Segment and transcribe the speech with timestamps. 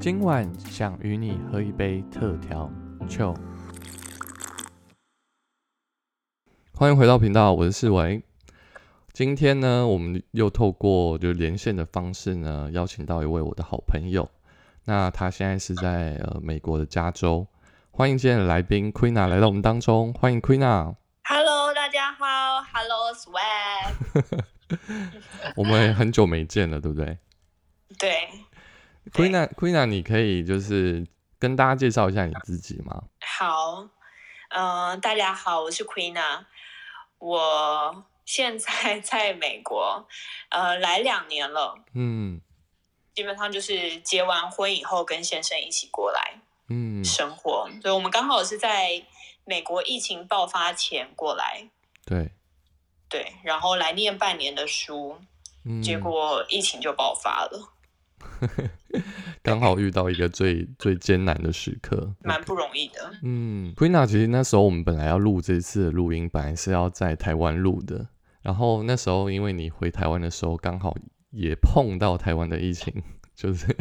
[0.00, 2.70] 今晚想与你喝一杯特调
[3.06, 3.34] 酒。
[6.74, 8.22] 欢迎回到频道，我是世维。
[9.12, 14.26] 今天呢，我们又透过就连线的方式呢，邀请到一位我的好朋友。
[14.86, 17.46] 那他现在是在呃美国的加州。
[17.90, 20.94] 欢迎今天的来宾 Queena 来到我们当中，欢迎 Queena。
[21.24, 22.24] Hello，大家好
[22.72, 24.44] ，Hello Swag。
[25.56, 27.18] 我们很久没见了，对不对
[27.98, 28.30] 对，
[29.12, 31.06] ？Queena Queena，你可以就是
[31.38, 33.04] 跟大家介绍一下你自己吗？
[33.20, 33.88] 好，
[34.50, 36.44] 嗯、大家好，我是 Queena，
[37.18, 40.06] 我现在 在美国，
[40.50, 42.40] 呃，来两年了，嗯。
[43.12, 49.04] 基本上就是结完婚以后跟先生一起过来嗯，生活，所以我们刚好是在
[49.44, 51.68] 美国疫情爆发前过来，
[52.06, 52.30] 对，
[53.08, 55.20] 对，然后来念半年的书，
[55.64, 57.72] 嗯，结果疫情就爆发了，
[59.42, 63.12] 刚好遇到一个最 最艰难的时刻，蛮不容易的。
[63.22, 68.06] 嗯，Queena，其实那时候我们本来要录这次的录音，本来是要在台湾录的，
[68.42, 70.94] 然后那时候因为你回台湾的时候，刚好
[71.30, 73.02] 也碰到台湾的疫情，
[73.34, 73.76] 就是对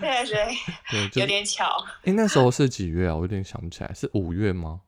[0.26, 0.54] 对，
[0.90, 1.64] 对，就有点巧。
[2.04, 3.14] 哎、那时候是几月啊？
[3.14, 4.80] 我有点想不起来，是五月吗？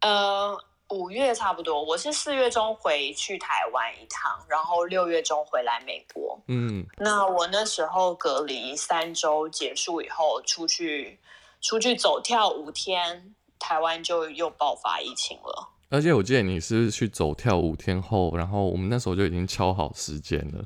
[0.00, 0.56] 呃，
[0.90, 6.40] 五月差不多，我是四月中回去台湾一趟，然后六月中回来美国。
[6.46, 11.18] 嗯那我那时候隔离三周结束以后，出去
[11.60, 15.68] 出去走跳五天，台湾就又爆发疫情了。
[15.90, 20.64] 而且我记得你是去走跳五天后，然后我们那时候就已经敲好时间了，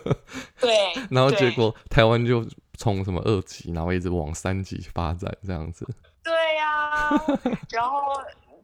[0.60, 5.86] 对，然后结果台湾就从什么二级，然后一直往三级发展这样子。
[6.22, 7.10] 对呀、
[7.70, 8.00] 然后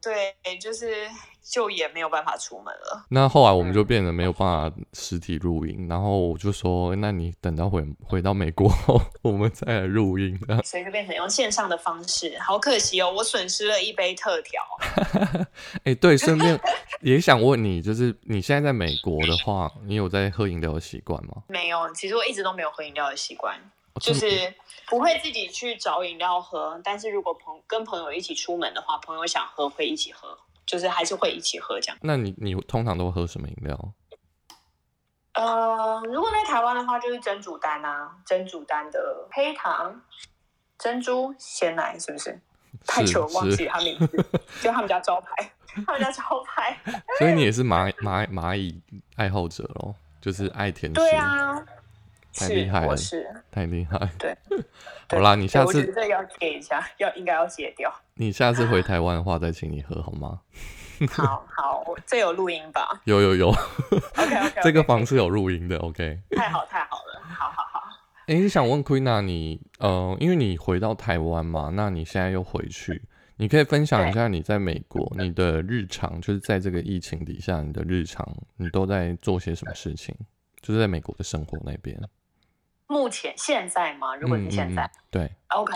[0.02, 1.06] 对，就是
[1.42, 3.04] 就也没有办法出门了。
[3.10, 10.62] 那后来我们就变得没有办法实体录音，然后我就说，那你等到回回到美国后，我们再来录音的。
[10.62, 14.62] 所以就变成用线上的方式，好可惜哦，我损失了一杯特调。
[15.84, 16.58] 哎、对，顺便
[17.02, 21.42] 也想问你，就是你现在在美国的话，你有在喝饮料的习惯吗？
[21.48, 23.54] 没有，其实我一直都没有喝饮料的习惯，
[24.00, 24.52] 就是
[24.86, 26.80] 不会自己去找饮料喝。
[26.82, 31.98] 但是如果朋跟朋友一起出门的话，朋友想喝会一起喝，就是还是会一起喝这样。
[32.02, 33.92] 那你你通常都喝什么饮料？
[35.34, 40.02] 呃，如果在台湾的话，就是珍珠丹啊，珍珠丹的黑糖
[40.76, 42.40] 珍珠鲜奶，是不是？
[42.86, 44.24] 太是久了忘是记他名字，
[44.62, 45.52] 就他们家招牌，
[45.86, 46.80] 他们家招牌。
[47.18, 48.80] 所以你也是蚂蚂蚂蚁
[49.16, 50.94] 爱好者咯，就是爱甜食。
[50.94, 51.66] 对啊，是
[52.34, 53.26] 太厉害了是。
[53.50, 54.08] 太厉害。
[54.18, 54.36] 对
[55.10, 57.92] 好啦，你下对我觉得次这要戒一下，要应该要戒掉。
[58.14, 60.40] 你下次回台湾的话，再请你喝好吗？
[61.10, 65.76] 好好，我这有录音吧有有有，？OK OK， 这个房是有录音的。
[65.78, 66.20] OK。
[66.30, 67.80] 太好太好了，好好好。
[68.26, 73.02] 诶，想问 Queena，你呃，因为你回到台湾嘛，那你现在又回去，
[73.38, 78.24] 你可以分享一下你在美国你的日常，就是在这个疫情底下，你的日常
[78.56, 80.14] 你都在做些什么事情？
[80.60, 81.98] 就是在美国的生活那边。
[82.90, 84.16] 目前现在吗？
[84.16, 85.74] 如果是现在、嗯嗯嗯对，OK，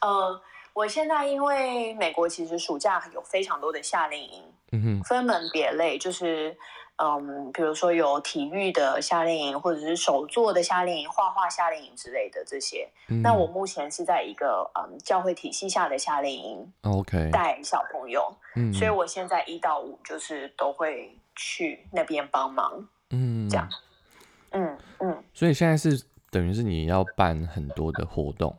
[0.00, 0.42] 呃，
[0.72, 4.42] 我现在因为美国其实暑假有非常多的夏令营，
[4.72, 6.56] 嗯哼，分门别类，就是
[6.96, 12.90] 嗯，比如说有体育的夏令营，或者是手作的夏令营、画画夏令营之类的这些。
[13.06, 13.22] 嗯。
[13.22, 22.88] 那我目前是在一个嗯教会体系下的夏令营哦 OK，带小朋友，嗯，所以我现在一到五就是都会去那边帮忙。
[23.10, 23.48] 嗯。
[23.48, 23.68] 这样。
[24.50, 25.24] 嗯嗯。
[25.32, 26.02] 所以现在是
[26.32, 28.56] 等于是你要办很多的活动，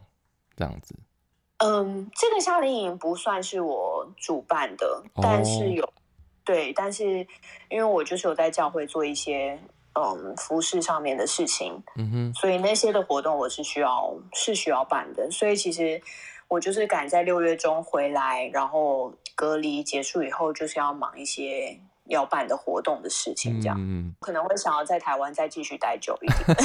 [0.56, 0.96] 这样子。
[1.58, 5.94] 嗯，这个夏令营不算是我主办的，但哦是有
[6.46, 7.26] 对，但是
[7.70, 9.60] 因为我就是有在教会做一些
[9.94, 16.00] 嗯服饰上面的事情，嗯哼，所以那些的活动我是需要是需要办的，所以其实
[16.48, 26.58] 我就是赶在六月中回来，然后隔离结束以后，就是要忙一些要办的活动的事情，这样、嗯，可能会想要在台湾再继续待久一点，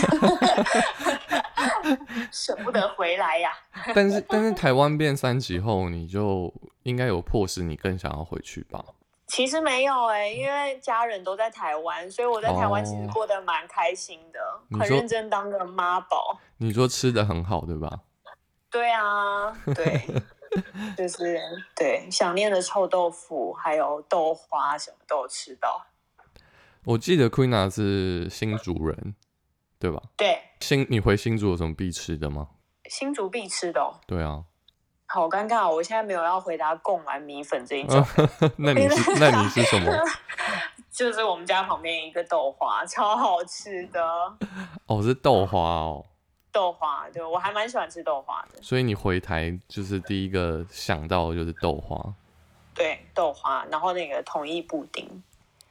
[2.33, 3.51] 舍不得回来呀。
[3.95, 6.53] 但是但是台湾变三级后，你就
[6.83, 8.85] 应该有迫使你更想要回去吧？
[9.29, 14.41] 其实没有哎、因为家人都在台湾，所以我在台湾其实哦过得蛮开心的，
[14.79, 16.39] 很认真当个妈宝。
[16.57, 18.01] 你说吃的很好，对吧？
[18.71, 20.03] 对啊，对，
[20.97, 21.39] 就是
[21.77, 25.87] 对想念的臭豆腐，还有豆花，什么都有吃到。
[26.85, 29.15] 我记得 Queena 是新竹人，
[29.79, 30.01] 对吧？
[30.17, 32.49] 对，新你回新竹有什么必吃的吗？
[32.89, 34.45] 新竹必吃的、哦，对啊，
[35.07, 38.03] 好尴尬哦，我现在没有要回答贡丸米粉这一种，
[38.57, 39.93] 那你是那你是什么？
[40.91, 44.03] 就是我们家旁边一个豆花，超好吃的。
[44.87, 46.05] 哦，是豆花哦。
[46.53, 48.63] 豆花，对我还蛮喜欢吃豆花的。
[48.63, 52.15] 所以你回台就是第一个想到的就是豆花。
[52.75, 55.07] 对，豆花，然后那个统一布丁。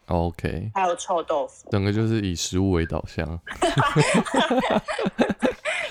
[0.07, 0.71] OK。
[0.74, 1.69] 还有臭豆腐。
[1.71, 3.25] 整个就是以食物为导向。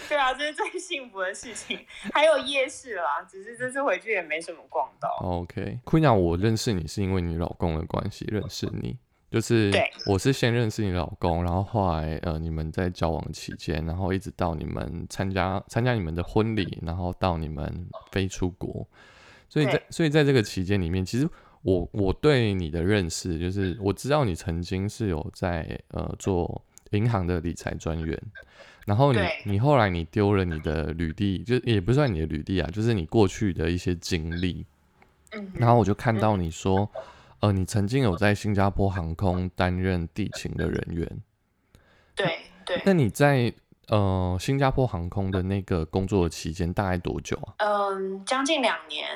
[0.08, 1.78] 对啊，这是最幸福的事情。
[2.14, 5.08] 还有夜市啦，只是这次回去也没什么逛到。
[5.20, 8.96] OK，Queen 我认识你是因为你老公的关系认识你。
[9.36, 9.70] 就是
[10.06, 18.88] 我是先认识你老公，然后后来呃你们在交往期间，然后一直到你们参加参加你们的婚礼，然后到你们飞出国，
[19.46, 21.28] 所以在所以在这个期间里面，其实
[21.60, 26.62] 我我对你的认识就是我知道你曾经是有在呃做
[26.92, 28.18] 银行的理财专员，
[28.86, 34.64] 然后你你后来你丢了你的履历，就也不算你的履历啊，就是你过去的一些经历，
[35.32, 36.90] 嗯，然后我就看到你说。
[37.40, 41.22] 呃，你曾经有在新加坡航空担任地勤的人员，
[42.14, 42.82] 对对。
[42.84, 43.52] 那你在
[43.88, 47.54] 呃新加坡航空的那个工作期间大概多久啊？
[47.58, 49.06] 嗯，将近两年。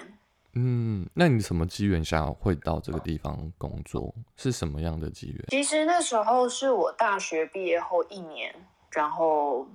[0.55, 4.15] 嗯，那你什么机缘下会到这个地方工作？
[4.37, 5.45] 是什么样的机缘？
[5.49, 8.55] 其实那时候是我大学毕业后一年，
[8.91, 9.67] 然后。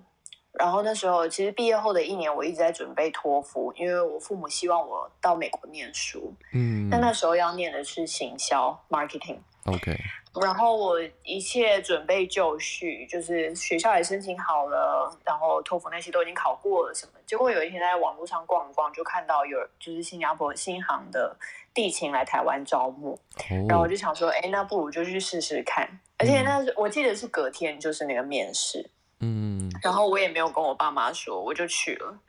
[0.58, 6.34] 然后那时候，其实毕业后的一年，我一直在准备托福，因为我父母希望我到美国念书。
[6.54, 6.90] 嗯。
[6.90, 9.40] 但那时候要念的是行销 （marketing）。
[9.66, 9.98] OK。
[10.42, 17.14] 然后我一切准备就绪，就是学校也申请好了，然后托福那些都已经考过了什么。
[17.26, 21.34] 结果有一天在网络上逛一逛，就看到有就是新加坡新航的
[21.74, 23.18] 地勤来台湾招募，
[23.70, 25.88] 然后我就想说，哎，那不如就去试试看。
[26.18, 28.90] 而且那我记得是隔天就是那个面试。
[29.20, 32.20] 嗯，然后我也没有跟我爸妈说，我就去了。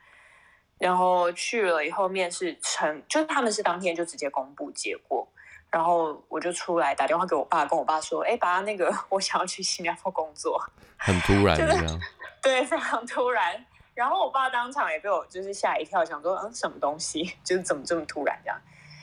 [0.79, 5.27] 然后去了以后面试成，就是他们是当天就直接公布结果，
[5.71, 10.61] 然后我就出来打电话给我爸，跟我爸说：“哎，爸，那个我想要去新加坡工作。”
[10.97, 11.99] 很突然，这样
[12.43, 13.65] 对，非常突然。
[13.95, 17.33] 然后我爸当场也被我就是吓一跳，想说：“嗯，什么东西？
[17.43, 18.61] 就是怎么这么突然这样？”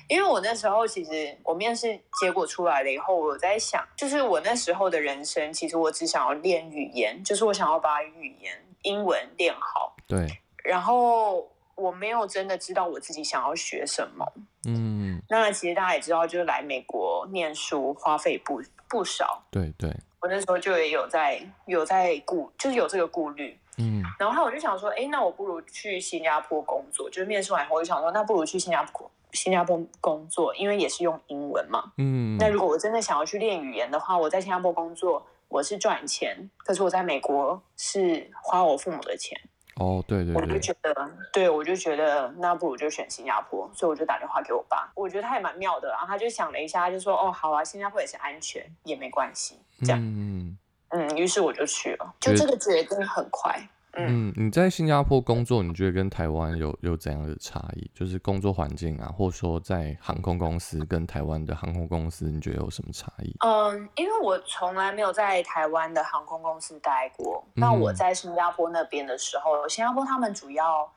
[0.09, 9.97] 因为我那时候其实我面试结果出来了以后，我在想，就是我那时候的人生，其实我只想要练语言，就是我想要把语言英文练好。
[10.07, 10.27] 对。
[10.63, 14.27] 然后我没有真的知道我自己想要学什么。
[14.67, 15.21] 嗯。
[15.29, 19.43] 那其实大家也知道，就是来美国念书花费不不少。
[19.51, 19.91] 对对。
[20.21, 23.59] 我那时候就也有在有在顾，就是有这个顾虑。
[23.79, 24.03] 嗯。
[24.19, 27.09] 然后我就想说，哎，那我不如去新加坡工作。
[27.11, 29.11] 就是面试完以后，我就想说，那不如去新加坡。
[29.35, 31.93] 新加坡工作，因为也是用英文嘛。
[31.99, 32.39] 嗯。
[32.39, 39.39] 那如果我真的想要去练语言的话，我在新加坡工作，我是赚钱，可是我在美国是花我父母的钱。
[39.77, 40.33] 哦，对对。
[40.35, 44.89] 我就觉得，对我就觉得，那不如就选新加坡，所以我就打电话给我爸。
[44.95, 49.99] 我觉得他也蛮妙的，然后他就想了一下，他就说：“哦，好啊，新加坡也是安全，也没关系。”这样。
[50.01, 50.57] 嗯。
[50.91, 53.61] 嗯，于是我就去了，就这个决定很快。
[53.97, 57.91] 嗯，你在新加坡工作，你觉得跟台湾有有怎样的差异？
[57.95, 63.35] 就是工作环境啊，或者说在航空公司跟台湾的航空公司，你觉得有什么差异？
[63.45, 67.45] 嗯，因为我从来没有在台湾的航空公司待过。
[67.55, 70.93] 那我在新加坡那边的时候，新加坡他们主要，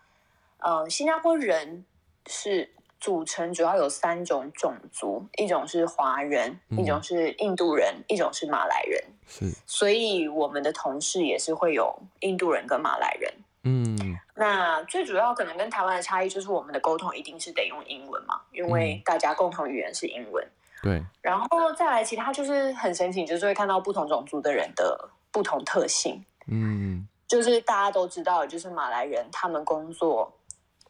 [0.60, 1.86] 嗯，新加坡人
[2.28, 2.70] 是。
[3.00, 9.04] 组成主要有三种种族，一种是华人，一种是印度人，一种是马来人。
[9.28, 13.34] 是，所以我们的同事也是会有印度人跟马来人。
[13.64, 20.48] 嗯，那最主要可能跟台湾的差异就是我们的沟通一定是得用英文嘛，因为大家共同语言是英文。
[20.82, 26.24] 对，然后再来其他就是很神奇，就是会看到不同种族的人的不同特性。
[26.48, 30.34] 嗯，就是大家都知道，就是马来人他们工作。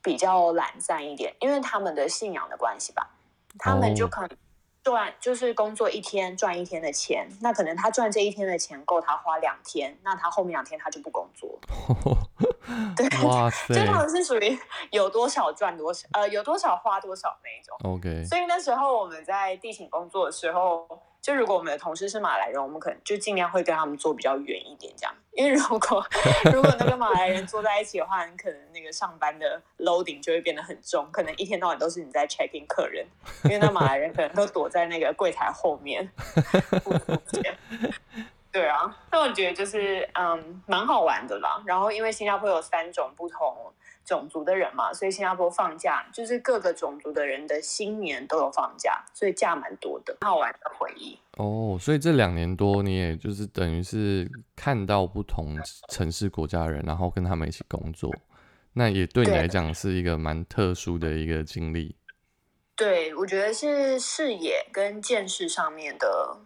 [0.08, 3.10] 比较懒散一点，因为他们的信仰的关系吧，
[3.60, 4.30] 他们就可能
[4.82, 11.60] 赚，就是工作一天赚一天的钱，那可能他赚这一天的钱够他花两天，那他后面两天他就不工作。
[12.96, 14.58] 对，哇塞，就他们是属于
[14.92, 17.78] 有多少赚多少，呃，有多少花多少那一种。
[17.84, 20.88] OK，所以那时候我们在地勤工作的时候。
[21.28, 25.14] 就如果我们的同事是马来人，我们可能就尽量会跟他们坐比较远一点，这样。
[25.34, 26.02] 因为如果
[26.54, 33.06] 如果那个马来人坐在一起的话，你可能那个上班的 loading 就会变得很重，可能一天到晚都是你在 check in 客人，
[33.44, 36.10] 因为那马来人可能都躲在那个柜台后面。
[38.50, 41.62] 对啊，那我觉得就是嗯，蛮好玩的啦。
[41.66, 43.54] 然后因为新加坡有三种不同。
[44.08, 51.20] 种族的人嘛，所以新加坡放假就是各个种族的人的新年都有放假，所以假蛮多的，好玩的回忆。
[51.36, 55.58] 哦，所以这两年多，你也就是等于是看到不同
[55.90, 58.10] 城市国家的人，然后跟他们一起工作，
[58.72, 61.98] 那也对你来讲是一个蛮特殊的一个经历。
[62.78, 66.38] 对，我觉得是视野跟见识上面的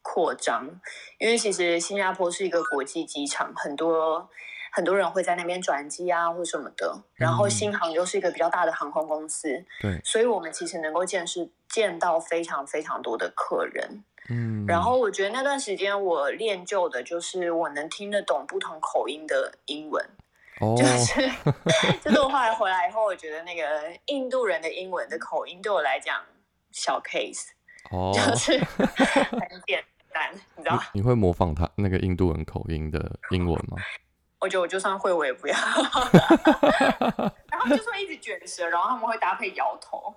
[0.00, 0.80] 扩张，
[1.18, 4.30] 因为其实新加坡是一个国际机场，很多。
[4.72, 6.96] 很多人会在那边转机啊或什么的。
[7.14, 14.04] 然后嗯新航又是一个比较大的航空公司，对，所以我们其实能够见识见到非常非常多的客人。
[14.28, 20.04] 嗯，然后我觉得那段时间我练就的就是我能听得懂不同口音的英文。
[20.60, 21.28] 哦就，是
[22.04, 26.22] 就是我后来回来以后，我觉得那个印度人的英文的口音对我来讲
[26.70, 27.46] 小 case，
[27.90, 30.78] 哦，就是很简单，你知道？
[30.92, 33.78] 你会模仿他那个印度人口音的英文吗？
[34.40, 35.54] 我觉得我就算会，我也不要。
[37.50, 40.14] 然后就是会一直卷舌，然后他们会搭配摇头。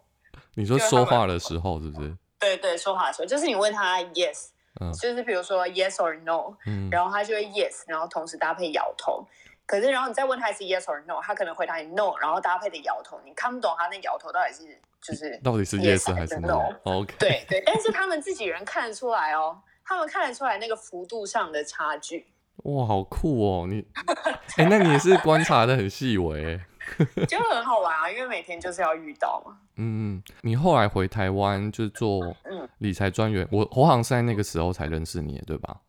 [0.56, 2.16] 你说说话的时候是不是？
[2.40, 4.50] 对对，说话的时候，就是你问他 yes，、
[4.82, 9.26] 嗯就是比如说 yes or no，嗯，然后他就会 yes，然后同时搭配摇头。
[9.66, 16.48] 可是，然后你再问他一次 yes or no，他可能回答你 no，然后搭配的摇头，你看不懂他那摇头到底是就是到底是 yes 还是 no
[16.84, 22.28] no？OK， 对对，但是他们自己人看得出来哦，他们看得出来那个幅度上的差距，
[22.58, 23.68] 哇，好酷哦！
[23.68, 23.86] 你，
[24.58, 26.66] 哎、那你也是观察的很细微欸。
[27.28, 29.58] 就很好玩啊，因为每天就是要遇到嘛。
[29.78, 35.82] 嗯，你后来回台湾就做嗯理财专员，我我好像是在那个时候才认识你的，对吧？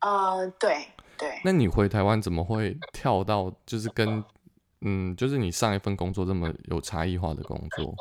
[0.00, 0.86] 呃，对
[1.16, 4.22] 对，那你回台湾怎么会跳到就是跟
[4.82, 7.94] 嗯，就是你上一份工作这么有差异化的工作？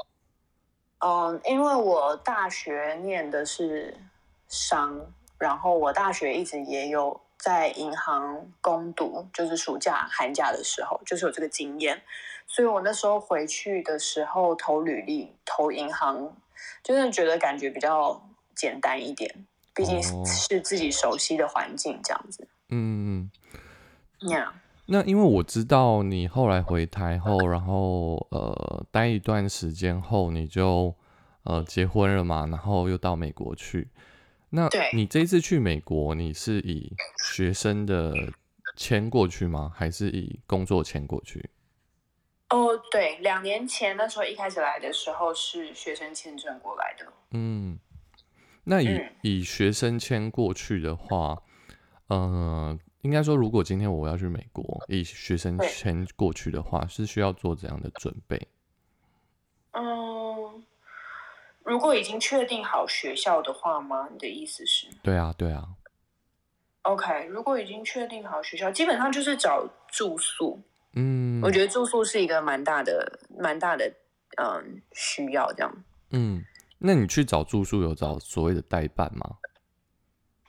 [1.00, 3.96] 嗯，因为我大学念的是
[4.50, 5.00] 商，
[5.38, 12.01] 然后我大学一直也有在银行攻读，就是暑假、寒假的时候，就是有这个经验，
[12.46, 16.36] 所以我那时候回去的时候投履历、投银行，
[16.84, 18.22] 就是觉得感觉比较
[18.54, 19.34] 简单一点，
[19.74, 22.46] 毕竟哦是自己熟悉的环境，这样子。
[22.68, 23.32] 嗯，
[24.30, 24.54] 呀、
[24.88, 30.94] 那因为我知道你后来回台后，然后呃待一段时间后，你就
[31.44, 33.88] 呃结婚了嘛，然后又到美国去。
[34.50, 36.94] 那你这一次去美国，你是以
[37.34, 38.13] 学生的
[38.75, 39.72] 签过去吗？
[39.75, 41.50] 还是以工作签过去？
[42.50, 47.06] 哦，对，两年前那时候一开始来的时候是学生签证过来的。
[47.32, 47.77] 嗯，
[48.63, 51.42] 那以、嗯以学生签过去的话，
[52.08, 58.48] 呃，应该说，如果今天我要去美国，以学生签过去的话，是需要做怎样的准备？
[59.72, 60.63] 嗯，
[61.67, 64.07] 如果已经确定好学校的话吗？
[64.09, 65.65] 你的意思是对啊，对啊
[66.83, 70.62] ，？OK，如果已经确定好学校，基本上就是找住宿。
[70.93, 73.93] 嗯，我觉得住宿是一个蛮大的、蛮大的
[74.41, 75.83] 嗯需要这样。
[76.12, 76.41] 嗯，
[76.79, 79.36] 那你去找住宿有找所谓的代办吗？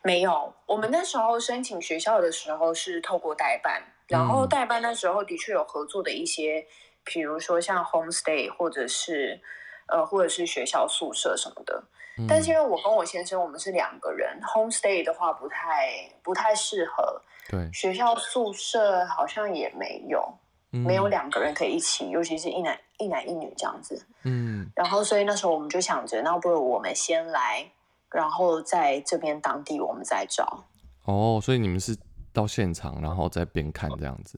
[0.04, 6.64] 没有，我们那时候申请学校的时候是透过代办，然后嗯代办那时候的确有合作的一些，
[7.02, 9.40] 比如说像 homestay 或者是
[9.88, 11.82] 呃或者是学校宿舍什么的。
[12.18, 15.88] 嗯但是因为我跟我先生我们是两个人，homestay 的话不太
[16.20, 20.28] 不太适合，对，学校宿舍好像也没有，
[20.70, 24.04] 没有嗯两个人可以一起，尤其是一男一男一女这样子。
[24.24, 27.64] 嗯然后所以那时候我们就想着，那不如我们先来，
[28.10, 30.64] 然后在这边当地我们再找。
[31.04, 31.96] 哦，所以你们是
[32.32, 34.36] 到现场，然后再边看这样子。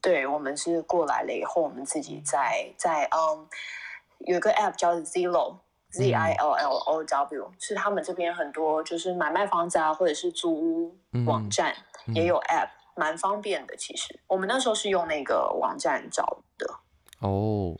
[0.00, 3.46] 对，我们是过来了以后，我们自己在在嗯，
[4.26, 5.58] 有一个 app 叫 Zillow。
[5.90, 11.74] Z I L L O W 是他们这边很多就是买卖房子啊，或者是租屋网嗯站、
[12.06, 13.74] 嗯也有 app，蛮方便的。
[13.74, 16.66] 其实我们那时候是用那个网站找的。
[17.20, 17.74] 哦，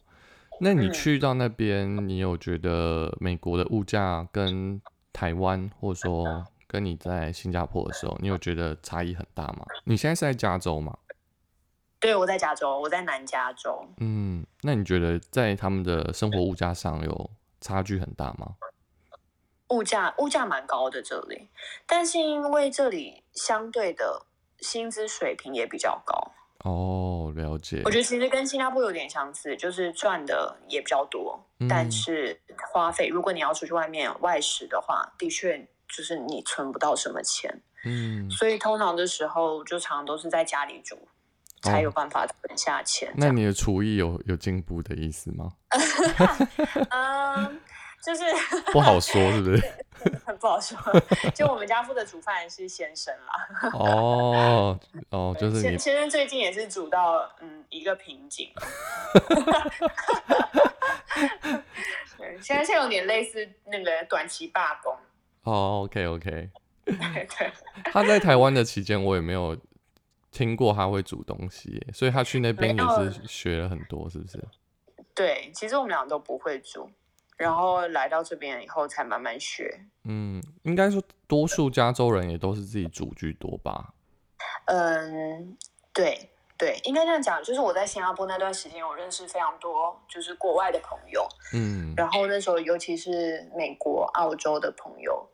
[0.59, 4.81] 那你嗯去到那边，你有觉得美国的物价跟
[5.13, 9.67] 台湾，或者说跟你在新加坡的时候，你有觉得差异很大吗？
[9.85, 10.97] 你现在是在加州吗？
[12.01, 13.87] 对，我在加州，我在南加州。
[13.99, 18.55] 嗯，那你觉得在他们的生活物价上有差距很大吗？
[19.71, 21.51] 物价物价蛮高的这里，
[21.87, 24.25] 但是因为这里相对的
[24.61, 26.33] 薪资水平也比较高，
[26.65, 27.91] 哦，了解我。
[27.91, 32.41] 觉得其实跟新加坡有点相似，就是赚的也比较多，嗯但是
[32.73, 40.97] 花费，如果你要出去外面外食的话，的确就是你存不到什么钱，嗯，所以通常的时候就常常都是在家里煮，
[41.71, 43.13] 才有办法存下钱。
[43.17, 45.53] 那你的厨艺有有进步的意思吗？
[46.91, 47.61] 嗯，
[48.03, 48.23] 就是
[48.73, 49.63] 不好说，是不是？
[50.39, 50.79] 不好说，
[51.35, 53.71] 就我们家负责煮饭是先生啦。
[53.73, 54.79] 哦
[55.11, 58.63] 哦，就是先先生最近也是煮到嗯一个瓶颈了，
[62.17, 64.95] 对，现在现在有点类似那个短期罢工，
[65.43, 66.51] 哦，OK OK。
[66.85, 67.53] 对对，
[67.93, 69.55] 他在台湾的期间，我也没有
[70.39, 74.41] 听过他会煮东西，所以他去那边也是学了很多，是不是？
[75.13, 76.89] 对，其实我们俩都不会煮，
[77.37, 79.81] 然后来到这边以后才慢慢学。
[80.05, 83.95] 嗯，应该说多数加州人也都是自己煮居多吧。
[84.67, 85.57] 嗯，
[85.93, 95.29] 对，对，应该这样讲，就是我在新加坡那段时间，我认识非常多就是国外的朋友，嗯然后那时候尤其是美国、澳洲的朋友，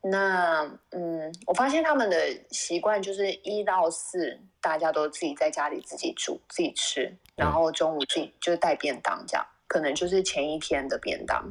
[0.00, 2.16] 那嗯，我发现他们的
[2.50, 11.44] 习惯就是一到四大家都自己在家里自己煮自己吃，然后中午自己就是带便当这样，可能就是前一天的便当，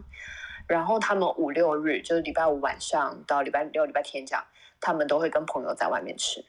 [0.66, 4.44] 然后他们五六日就是礼拜五晚上到礼拜六、礼拜天这样，
[4.80, 6.44] 他们都会跟朋友在外面吃，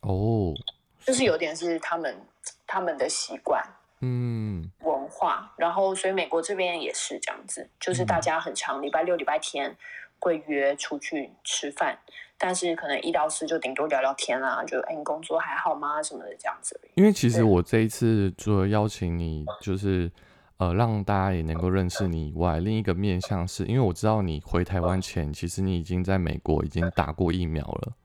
[0.00, 0.52] 哦，
[1.06, 2.20] 就是有点是他们
[2.66, 3.64] 他们的习惯。
[4.00, 4.68] 嗯。
[4.80, 9.76] 文化，然后所以美国这边也是这样子，就是大家很长礼拜六、礼拜天
[10.22, 11.98] 会约出去吃饭，
[12.38, 16.80] 但是可能一到四就顶多聊聊天啦，就哎你工作还好吗什么的这样子。
[16.94, 20.08] 因为其实我这一次除了邀请你，就是
[20.58, 28.01] 呃让大家也能够认识你以外，另一个面向是因为我知道你回台湾前，其实你已经在美国已经打过疫苗了，那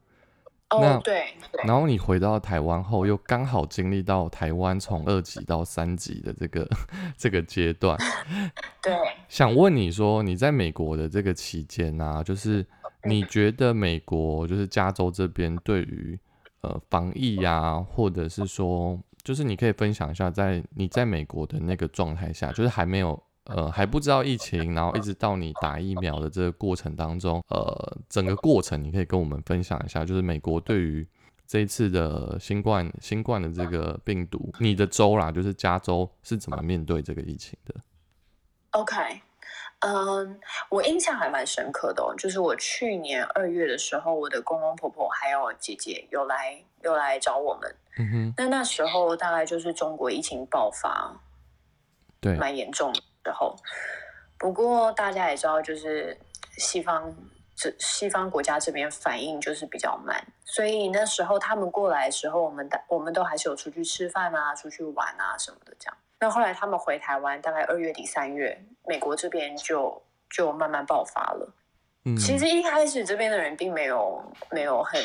[0.70, 1.64] 哦，对对。
[1.66, 6.68] 然后你回到台湾后，又刚好经历到台湾从二级到三级的这个
[7.18, 7.98] 这个阶段，
[8.84, 8.94] 对，
[9.30, 12.66] 想问你说，你在美国的这个期间啊，就是
[13.04, 16.20] 你觉得美国就是加州这边对于
[16.62, 23.22] 呃防疫呀、或者是说，就是你可以分享一下，在你在美国的那个状态下，就是还没有
[23.56, 31.08] 呃还不知道疫情，然后一直到你打疫苗的这个过程当中，呃，整个过程你可以跟我们分享一下，就是美国对于
[31.46, 37.74] 这一次的新冠新冠的这个病毒，你的州啦，就是加州是怎么面对这个疫情的
[38.72, 39.22] ？OK，
[39.80, 40.40] 嗯，
[40.70, 51.18] 我印象还蛮深刻的哦，就是我去年二月的时候，我的公公婆婆还有姐姐有来有来找我们，嗯哼，那那时候大概就是中国疫情爆发，
[52.20, 53.54] 对，蛮严重的时候。
[54.38, 56.18] 不过大家也知道，就是
[56.58, 57.14] 西方
[57.56, 65.98] 这西方国家这边反应就是比较慢，所以那时候他们过来的时候，我们大我们都还是有出去吃饭啊、出去玩啊什么的这样。
[66.20, 71.54] 那后来他们回台湾，大概二月底三月，美国这边就就慢慢爆发了。
[72.06, 75.02] 嗯，其实一开始这边的人并没有没有很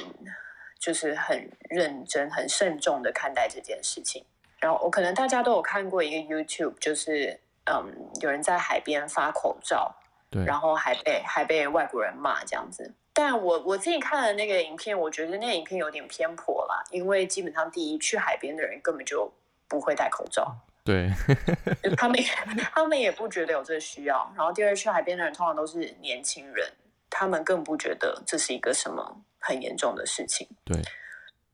[0.78, 4.24] 就是很认真、很慎重的看待这件事情。
[4.60, 9.94] 然后我可能大家都有看过一个 YouTube，就是嗯，有人在海边发口罩，
[10.30, 12.92] 对，然后还被还被外国人骂这样子。
[13.14, 19.30] 但我我自己看了那个影片，我觉得那个影片有点偏颇啦，因为基本上第一去海边的人根本就
[19.68, 20.50] 不会戴口罩，
[20.82, 21.10] 对，
[21.96, 22.26] 他们也
[22.74, 24.32] 他们也不觉得有这个需要。
[24.34, 26.66] 然后第二去海边的人通常都是年轻人，
[27.10, 30.48] 他们更不觉得这是一个什么很严重的事情。
[30.64, 30.80] 对，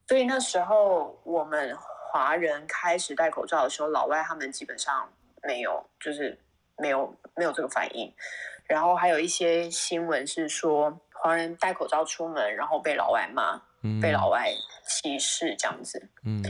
[0.06, 5.10] 所以那时候我们华人开始戴口罩的时候，老外他们基本上
[5.42, 6.38] 没有，就是
[6.76, 8.12] 没有没有这个反应。
[8.66, 14.50] 然后还有一些新闻是说，华人戴口罩出门，然后被老外骂，嗯，被老外
[14.86, 16.08] 歧视这样子。
[16.24, 16.42] 嗯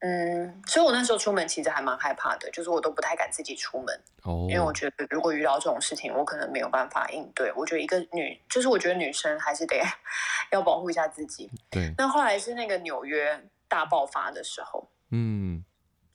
[0.00, 7.52] 嗯，所以我那时候出门其实还蛮害怕的，就是我都不太敢自己出门，哦，因为我觉得如果遇到这种事情，我可能没有办法应对。
[7.56, 9.76] 我觉得一个女，就是我觉得女生还是得
[10.52, 11.50] 要保护一下自己。
[11.68, 15.64] 对，那后来是那个纽约大爆发的时候，嗯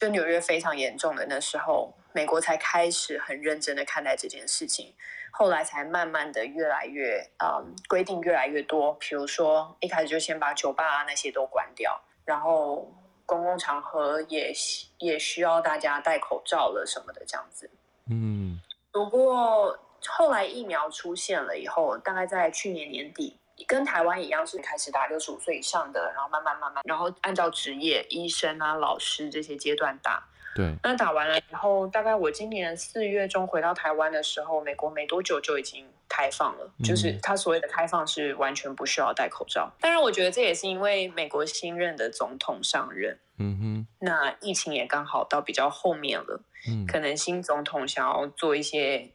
[0.03, 4.93] 就纽约非常严重的那时候，美国才开始很认真的看待这件事情，
[5.31, 12.93] 后来才慢慢的越来越嗯规定越来越多，比如说一开始就先把酒吧啊那些都关掉，然后
[13.25, 14.51] 公共场合也
[14.97, 17.69] 也需要大家戴口罩了什么的这样子。
[18.11, 18.59] 嗯
[18.91, 30.23] 不过后来疫苗出现了以后，大概在去年年底，跟台湾一样是开始打六十五岁以上的，然后慢慢慢慢，然后按照职业医生啊、老师这些阶段打。
[30.55, 39.71] 对，那打完了以后，大概我今年四月中回到台湾的时候，美国没多久就已经开放了，嗯就是它所谓的开放是完全不需要戴口罩。
[39.79, 46.41] 当然，我觉得这也是因为美国新任的总统上任，嗯哼，那疫情也刚好到比较后面了。
[46.69, 49.09] 嗯可能新总统想要做一些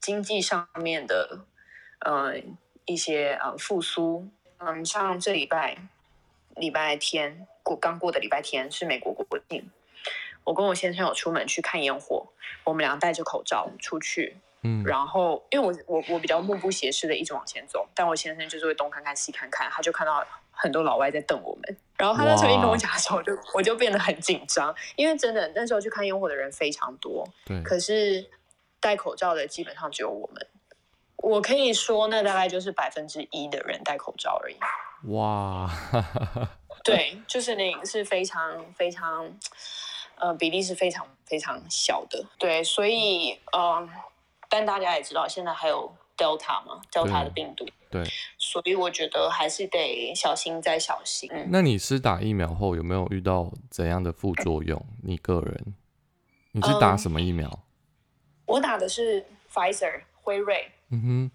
[0.00, 1.40] 经济上面的，
[1.98, 2.34] 呃，
[2.84, 4.28] 一些呃复苏。
[4.58, 5.76] 嗯，像这礼拜
[6.56, 9.68] 礼拜天过刚过的礼拜天是美国国庆，
[10.42, 12.26] 我跟我先生有出门去看烟火，
[12.62, 28.24] 我们俩戴着口罩出去，嗯，然后因为我我我比较目不斜视的一直往前走，但我先生就是会东看看西看看，他就看到很多老外在瞪我们，然后他那时候一跟我讲的时候，我就我就变得很紧张，因为真的那时候去看烟火的人非常多，对，可是
[28.80, 30.46] 戴口罩的基本上只有我们。
[31.16, 34.56] 我可以说，那大概就是百分之一的人戴口罩而已。
[35.12, 35.70] 哇，
[36.84, 39.30] 对，就是那个是非常非常，
[40.16, 42.24] 呃，比例是非常非常小的。
[42.38, 43.88] 对，所以，嗯、
[44.48, 47.66] 但大家也知道，现在还有 Delta 嘛，Delta 的病毒。
[47.90, 48.04] 对。
[48.38, 51.30] 所以我觉得还是得小心再小心。
[51.48, 54.80] 那你是打疫苗后有没有遇到怎样的副作用？
[55.02, 55.74] 你个人，
[56.52, 57.64] 你是打什么疫苗？
[58.46, 60.70] 我打的是 Pfizer 辉瑞。
[60.90, 61.30] 嗯哼。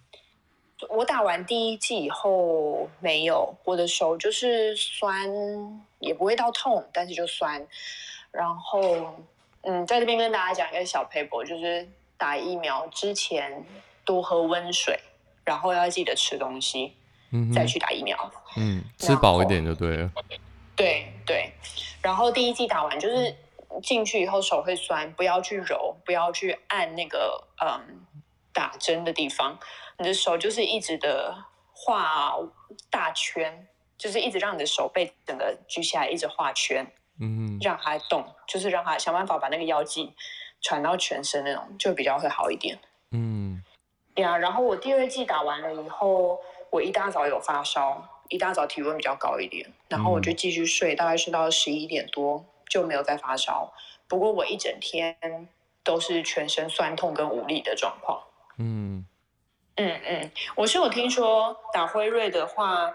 [0.88, 5.30] 我打完第一剂以后没有，我的手就是酸，
[6.00, 7.68] 也不会到痛，但是就酸。
[8.32, 9.14] 然后，
[9.64, 11.86] 嗯，在这边跟大家讲一个小 paper，就是
[12.18, 13.62] 打疫苗之前
[14.06, 14.98] 多喝温水，
[15.44, 16.94] 然后要记得吃东西，
[17.32, 18.18] 嗯，再去打疫苗。
[18.56, 20.10] 嗯，吃饱一点就对了。
[20.78, 21.52] 对对，
[22.02, 23.36] 然后第一季打完就是
[23.84, 28.06] 进去以后手会酸，不要去揉，不要去按那个嗯
[28.60, 29.58] 打针的地方。
[29.98, 31.34] 你的手就是一直的
[31.72, 32.36] 画
[32.90, 33.66] 大圈，
[33.98, 36.86] 就是一直让你的手背整个举起来，一直画圈，
[37.22, 40.14] 嗯，让它动，就是让它想办法把那个药剂
[40.62, 42.78] 传到全身那种，就比较会好一点。
[43.12, 43.64] 嗯，
[44.16, 46.38] 呀，然后我第二季打完了以后，
[46.70, 53.72] 我一大早有发烧，一大早体温比较高一点，然后我就继续睡，大概睡到十一点多就没有再发烧。
[54.08, 55.16] 不过我一整天
[55.84, 58.22] 都是全身酸痛跟无力的状况。
[58.60, 59.06] 嗯。
[59.82, 62.92] 嗯嗯，我是有听说打辉瑞的话，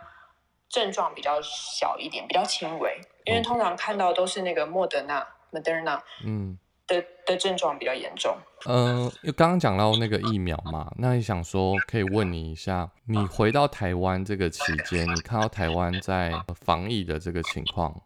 [0.68, 8.37] 症状比较小一点，比较轻微，因为通常看到都是那个莫德纳 （Moderna） 嗯的的症状比较严重。
[8.66, 17.98] 嗯，因为刚刚讲到那个疫苗嘛，那你想说可以问你一下，你回到台湾这个期间，你看到台湾在防疫的这个情况，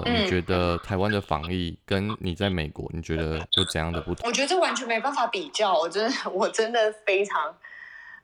[0.00, 4.28] 呃，你觉得台湾的防疫跟你在美国，你觉得有怎样的不同？
[4.28, 7.54] 我觉得这完全没办法比较，我真的 我真的非常。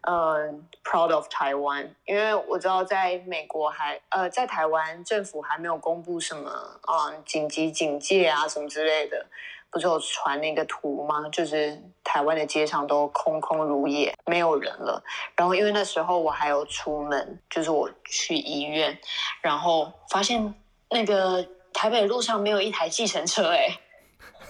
[0.03, 0.51] 呃
[0.83, 6.51] ，proud of Taiwan，因为我知道在美国还呃，在台湾政府还没有公布什么
[6.89, 9.27] 嗯紧急警戒啊什么之类的，
[9.71, 11.29] 不是有传那个图吗？
[11.31, 15.05] 就是台湾的街上都空空如也，没有人了。
[15.37, 18.99] 然后因为那时候我还有出门，就是我去医院，
[19.43, 20.55] 然后发现
[20.89, 23.81] 那个台北路上没有一台计程车，哎，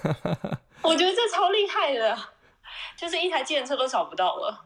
[0.82, 2.18] 我觉得这超厉害的，
[2.96, 4.64] 就是一台计程车都找不到了。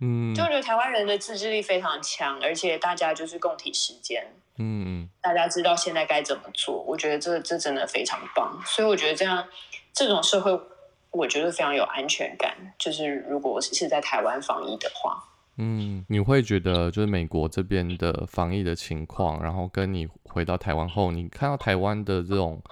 [0.00, 8.60] 嗯，就觉得台湾人的自制力非常强，而且大家就是共体时间，嗯，大家知道现在该怎么做，我觉得这这真的非常棒。
[8.66, 9.46] 所以我觉得这样
[9.92, 10.60] 这种社会，
[11.12, 12.74] 我觉得非常有安全感。
[12.76, 15.22] 就是如果是在台湾防疫的话，
[15.56, 22.62] 嗯，你会觉得就是美国这边的防疫的情况，然后跟你回到台湾后，你看到台湾的这种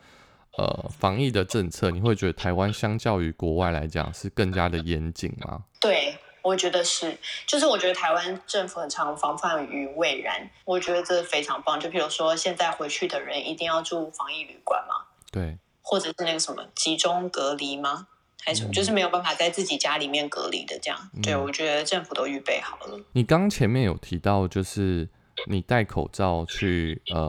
[0.57, 5.65] 呃防疫的政策，你会觉得台湾相较于国外来讲是更加的严谨吗？
[5.81, 6.17] 对。
[6.43, 11.79] 我觉得是，就是我觉得台湾政府很常防范于未然，我觉得这非常棒。
[11.79, 15.05] 就比如说，现在回去的人一定要住防疫旅馆吗？
[15.31, 18.07] 对，或者是那个什么集中隔离吗？
[18.45, 18.67] 还是？
[18.71, 21.11] 就是没有办法在自己家里面隔离的这样。
[21.23, 23.01] 对，我觉得政府都预备好了。
[23.13, 25.09] 你刚前面有提到，就是
[25.47, 27.29] 你戴口罩去呃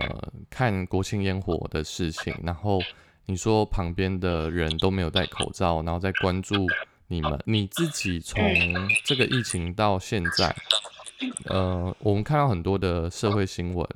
[0.49, 2.79] 看国庆烟火的事情，然后
[3.25, 6.55] 你说旁边的人都没有戴口罩，然后在关注。
[7.07, 8.41] 你们你自己从
[9.03, 10.55] 这个疫情到现在，
[11.45, 13.87] 呃，我们看到很多的社会新闻，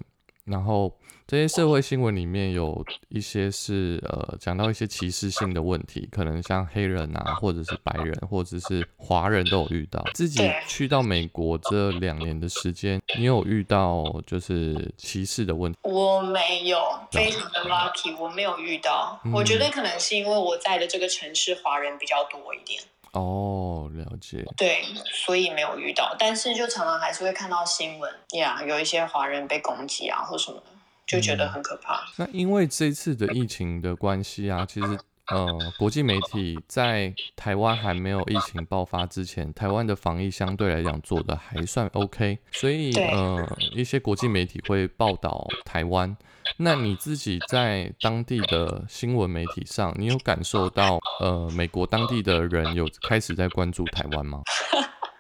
[0.44, 0.96] 然后。
[1.28, 10.06] 这些社会新闻里面有一些是呃讲到一些歧视性的问题，可能像黑人啊，或者是白人，或者是华人都有遇到。
[10.14, 15.80] 自己去到美国这两年的时间，你有遇到就是歧视的问题？
[15.82, 16.80] 我没有，
[17.12, 19.20] 非常的 lucky，我没有遇到。
[19.34, 22.80] 我觉得可能是因为我在的这个城市华人比较多一点。
[23.14, 24.46] 哦，了解。
[24.56, 30.66] 对，所以没有遇到，但是就常常还是会看到新闻呀，有一些华人被攻击啊，或什么的。
[31.08, 32.06] 就觉得很可怕。
[32.18, 46.16] 那因为这次的疫情的关系啊，其实呃，国际媒体在台湾还没有疫情爆发之前，台湾的防疫相对来讲做的还算 OK，所以呃，一些国际媒体会报道台湾。
[46.58, 54.44] 那你自己在当地的新闻媒体上，你有感受到呃，美国当地的人有开始在关注台湾吗？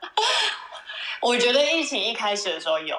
[1.23, 2.95] 我觉得疫情一开始的时候有。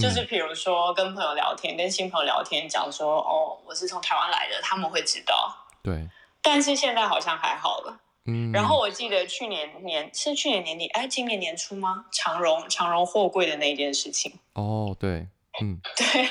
[0.00, 5.54] 就是比如说跟朋友聊天，跟新朋友聊天，讲说哦，我是从台湾来的，他们会知道。
[5.82, 6.08] 对。
[6.42, 8.00] 但是现在好像还好了。
[8.24, 8.50] 嗯。
[8.52, 12.06] 然后我记得去年年是去年年底，哎，今年年初吗？
[12.10, 14.32] 长荣长荣货柜的那件事情。
[14.54, 15.28] 哦，对，
[15.60, 15.80] 嗯。
[15.96, 16.28] 对，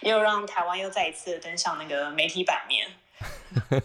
[0.00, 2.86] 又让台湾又再一次登上那个媒体版面。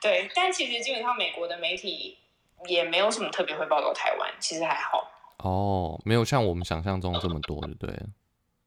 [0.00, 2.18] 对，但其实基本上美国的媒体
[2.66, 5.10] 也没有什么特别会报道台湾，其实还好。
[5.38, 8.00] 哦，没有像我们想象中这么多，对不对？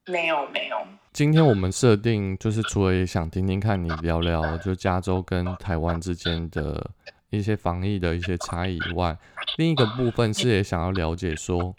[0.07, 0.77] 没有，没有。
[1.11, 6.89] 今天我们设定就是，除了也想听听看你聊聊，就加州跟台湾之间的
[7.29, 9.17] 一些防疫的一些差异以外，
[9.57, 11.75] 另一个部分是也想要了解说，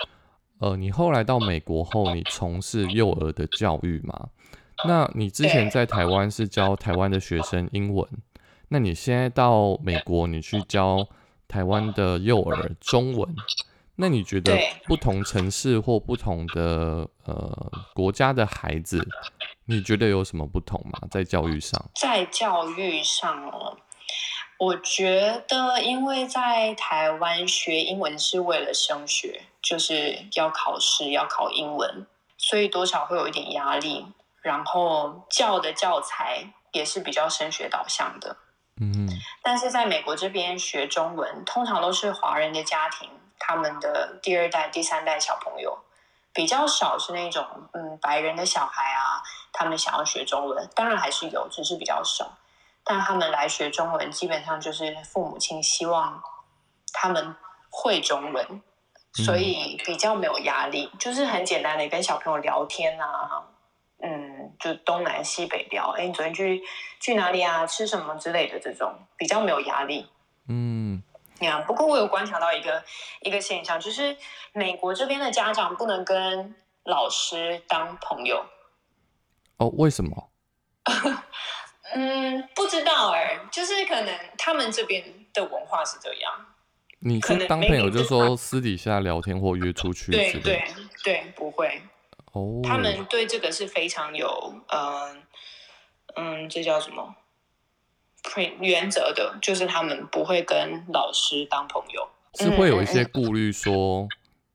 [0.58, 4.28] 呃，你后来到美国后，你从事幼儿的教育吗？
[4.86, 8.06] 那你之前在台湾是教台湾的学生英文，
[8.68, 11.06] 那你现在到美国，你去教
[11.46, 13.34] 台湾的幼儿中文，
[14.00, 19.06] 那你觉得不同城市或不同的呃国家的孩子，
[19.66, 20.98] 你觉得有什么不同吗？
[21.10, 21.90] 在教育上？
[21.94, 23.76] 在教育上哦，
[24.58, 32.06] 我觉得因为在台湾学英文是为了升学，就是要考试要考英文，
[32.38, 34.06] 所以多少会有一点压力。
[34.42, 38.34] 然后教的教材也是比较升学导向的，
[38.80, 39.06] 嗯，
[39.42, 43.10] 但是在美国这边学中文，通常都是华人的家庭，
[43.40, 45.76] 他们的第二代、第三代小朋友
[46.32, 49.20] 比较少是那种嗯白人的小孩啊，
[49.52, 52.38] 他们想要学中文，当然还是有，只是比较少。
[52.84, 56.22] 但他们来学中文，基本上就是父母亲希望
[56.92, 57.34] 他们
[57.68, 58.62] 会中文，
[59.12, 63.42] 所以比较没有压力，就是很简单的跟小朋友聊天啊。
[64.02, 66.62] 嗯，就东南西北聊，哎，你昨天去
[67.00, 67.66] 去哪里啊？
[67.66, 70.10] 吃什么之类的这种比较没有压力。
[70.48, 71.02] 嗯，
[71.40, 72.82] 呀，不过我有观察到一个
[73.22, 74.16] 一个现象，就是
[74.52, 78.44] 美国这边的家长不能跟老师当朋友。
[79.58, 80.30] 哦，为什么？
[81.92, 86.32] 嗯，不知道哎，就是可能他们这边的文化是这样。
[87.00, 90.12] 你是当朋友，就是说私底下聊天或约出去？
[90.12, 90.62] 对对
[91.02, 91.82] 对，不会。
[92.32, 95.22] 哦，他们对这个是非常有，嗯
[96.16, 97.16] 嗯，这叫什么
[98.60, 99.38] 原则的？
[99.40, 104.08] 就是他们不会跟老师当朋友，是会有一些顾虑，说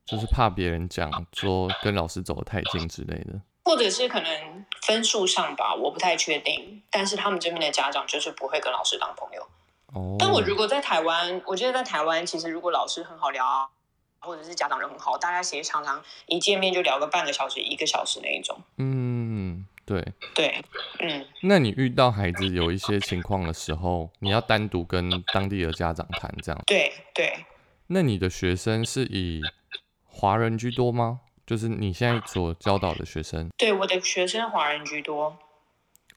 [0.04, 6.82] 就是怕别人讲说跟老师走得太近之类的，或者是可能分数上吧，我不太确定。
[6.90, 9.42] 但是他们这边的家长就是不会跟老师当朋友。
[9.94, 13.70] 哦，但我如果在台湾，我觉得在台湾，其实如果老师很好聊。
[14.18, 18.58] 或者是家长人很好，大家其实常常一见面就聊个半个小时、一个小时那一种。
[18.76, 19.15] 嗯，
[19.86, 20.62] 对对，
[20.98, 21.24] 嗯。
[21.42, 26.60] 那你遇到孩子有一些情况的时候，你要单独跟当地的家长谈，这样？
[26.66, 27.32] 对对。
[27.86, 29.40] 那你的学生是以
[30.04, 31.20] 华人居多吗？
[31.46, 33.48] 就是你现在所教导的学生？
[33.56, 35.38] 对，我的学生华人居多。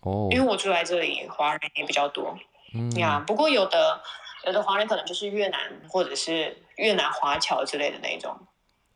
[0.02, 0.28] 哦。
[0.32, 2.38] 因为我住在这里，华人也比较多。
[2.74, 4.02] 嗯呀，不过有的。
[4.46, 8.40] 有的华人可能就是越南或者是越南华侨之类的那种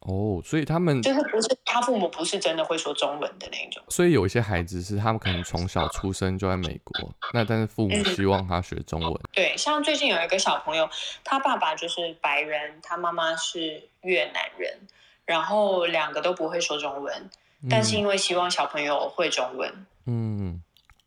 [0.06, 3.84] 哦，所以他们就是不是他父母不是真的会说中文的那种。
[3.90, 9.22] 所以有一些孩子是他们可能从小出生就在美国，那但是父母希望他学中文。
[9.32, 10.90] 对，像最近有一个小朋友，
[11.24, 14.78] 他爸爸就是白人，他妈妈是越南人，
[15.26, 17.30] 然后两个都不会说中文，
[17.70, 20.62] 但是因为希望小朋友会中文，嗯，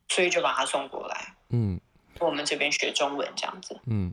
[0.09, 1.81] 所以就把他送过来，嗯。
[2.19, 3.79] 我们这边学中文这样子。
[3.85, 4.11] 嗯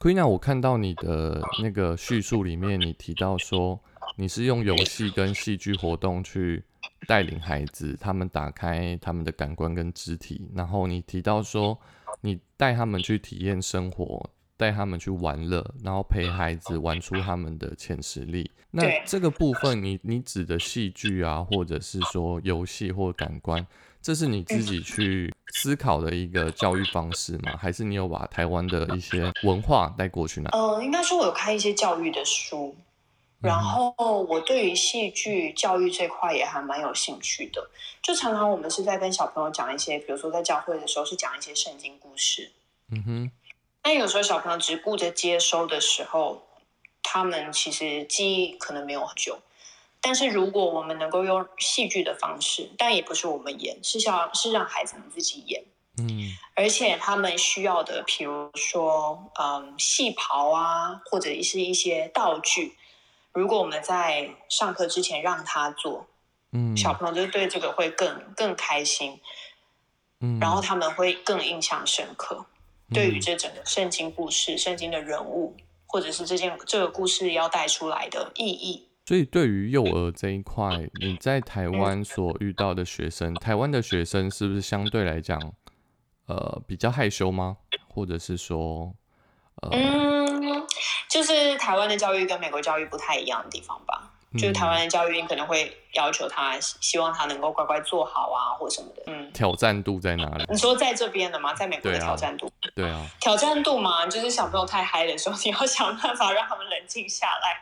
[0.00, 3.78] ，Queena，我看到你的那个叙述里面，你提到说
[4.16, 6.62] 你是用游戏跟戏剧活动去
[7.06, 10.48] 带领孩子，他们打开他们的感官跟肢体。
[10.54, 11.78] 然后你提到说，
[12.20, 18.50] 你带他们去体验生活，带他们去玩乐，然后陪孩子玩出他们的潜实力。
[18.72, 23.66] 那这个部分，你你指的戏剧啊，或者是说游戏或感官？
[24.02, 27.54] 这是你自己去思考的一个教育方式吗？
[27.58, 30.48] 还是你有把台湾的一些文化带过去呢？
[30.52, 32.74] 呃，应该说我有看一些教育的书，
[33.42, 33.92] 然后
[34.28, 37.70] 我对于戏剧教育这块也还蛮有兴趣的。
[38.02, 42.52] 就常常我们是在跟小朋友讲一些，比如说在教会的时候是讲一些圣经故事。
[42.90, 43.30] 嗯哼。
[43.82, 46.42] 但有时候小朋友只顾着接收的时候，
[47.02, 49.38] 他们其实记忆可能没有很久。
[50.02, 55.62] 但是如果我们能够用戏剧的方式，但也不是我们演，是想是让孩子们自己演，
[55.98, 62.74] 嗯，而且他们需要的，比如说，嗯，戏袍啊，或者是一些道具，
[63.32, 66.06] 如果我们在上课之前让他做，
[66.52, 69.20] 嗯，小朋友就对这个会更更开心，
[70.20, 72.44] 嗯，然后他们会更印象深刻，
[72.92, 78.88] 对于这整个圣经故事、圣经的人物，或者是这件这个故事要带出来的意义。
[79.06, 85.52] 所以，对于幼儿这一块，你在台湾所遇到的学生，台湾的学生是不是相对来讲，
[86.26, 87.56] 呃，比较害羞吗？
[87.88, 88.94] 或者是说，
[89.62, 90.39] 呃，嗯，
[91.08, 94.10] 就是台湾的教育跟美国教育不太一样的地方吧。
[94.34, 99.02] 就是台湾的教育，你可能会要求他，希望他能够乖乖做好啊，或什么的。
[99.08, 100.44] 嗯，挑战度在哪里？
[100.48, 101.52] 你说在这边的吗？
[101.52, 102.48] 在美国的挑战度？
[102.76, 107.60] 对啊， 挑战度嘛，就是小朋友太嗨的时候，你要想办法让他们冷静下来。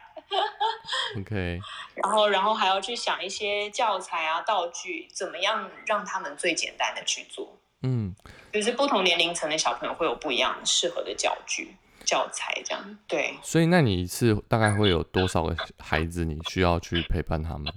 [1.19, 1.59] OK。
[1.97, 7.57] 然后，然后还要去想一些教材啊、道具，怎么样让他们最简单的去做。
[7.83, 8.15] 嗯，
[8.53, 11.75] 就是不同年龄层的小朋友会有不一样适合的教具。
[12.09, 12.99] 教材这样。
[13.07, 17.71] 对，所以那你一次大概会有多少个孩子你需要去陪伴他们？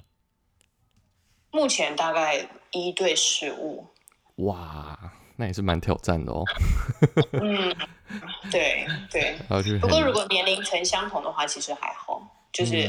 [1.52, 3.86] 目前大概一对十五。
[4.38, 4.98] 哇，
[5.36, 6.46] 那也是蛮挑战的哦。
[7.34, 7.76] 嗯，
[8.50, 9.36] 对对。
[9.82, 12.88] 不过如果年龄层相同的话，其实还好，就是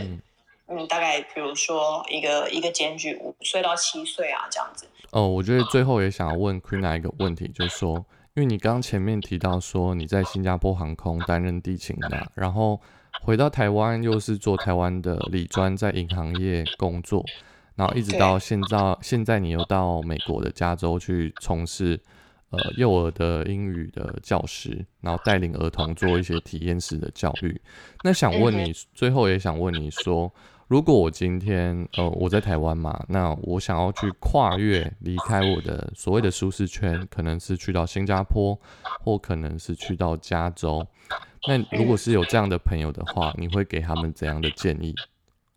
[0.69, 4.87] 嗯，大概比如说一个一个间距五岁到七岁啊这样子。
[5.11, 12.81] 哦，我觉得最后也想要问 Queen 一个问题，就是说，因为你刚刚前面提到说你在新加坡航空担任地勤的，然后
[13.21, 17.23] 回到台湾又是做台湾的理专，在银行业工作。
[17.75, 22.01] 然后一直到现在，现在你又到美国的加州去从事
[22.49, 27.61] 呃幼儿的英语的教师，然后带领儿童做一些体验式的教育。
[28.03, 30.33] 那想问你，最后也想问你说，
[30.73, 38.59] 如果我今天呃我在台湾嘛，那我想要去跨越离开我的所谓的舒适圈，可能是去到新加坡，
[39.05, 40.87] 或可能是去到加州。
[41.47, 44.95] 那如果是有这样的朋友的话，你会给他们怎样的建议？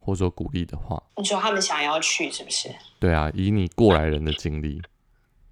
[0.01, 2.69] 或者说鼓励的话，你说他们想要去是不是？
[2.99, 4.81] 对啊，以你过来人的经历，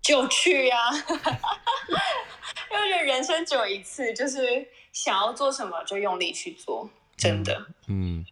[0.01, 0.77] 就去呀！
[2.69, 7.65] 因为人生只有一次，就是想要做什么就用力去做，真的。
[7.87, 8.25] 嗯。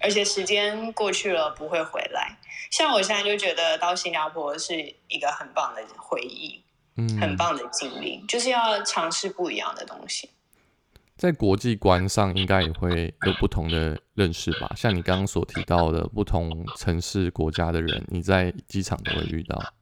[0.00, 2.38] 而且时间过去了不会回来，
[2.70, 6.62] 像我现在就觉得到新加坡是一个很棒的回忆，
[6.96, 10.30] 嗯，很棒的经历，就是要尝试不一样的东西。
[11.16, 14.70] 在国际观上，应该也会有不同的认识吧？
[14.76, 19.72] 像你刚刚所提到的不同城市、国家的人，你在机场都会遇到。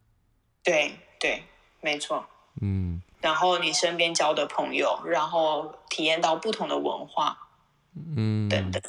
[0.63, 1.43] 对对，
[1.81, 2.25] 没错。
[2.63, 3.03] 嗯。
[3.21, 7.37] 然后你身边交的朋友，然后体验到不同的文化，
[8.17, 8.81] 嗯，等等。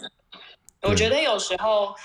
[0.86, 1.96] 我觉得有时候。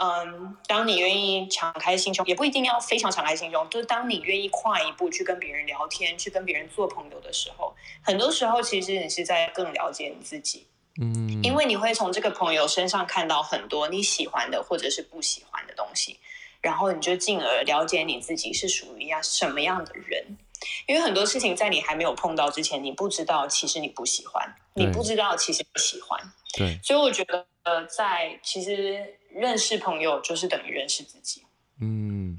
[0.00, 10.66] 嗯，当你愿意敞开心胸，也不一定要非常敞开心胸，就是当你愿意跨一步去跟别人聊天，去跟别人做朋友的时候，很多时候其实你是在更了解你自己。
[10.98, 16.18] 嗯，因为你会从这个朋友身上看到很多你喜欢的或者是不喜欢的东西，
[16.62, 20.38] 然后你就进而了解你自己是属于样什么样的人。
[20.86, 26.20] 因为很多事情在你还没有碰到之前，你不知道其实你不喜欢，你不知道其实你喜欢。
[26.56, 29.18] 对，所以我觉得呃，在其实。
[29.34, 31.40] 认识朋友就是等于认识自己。
[31.80, 32.36] 嗯，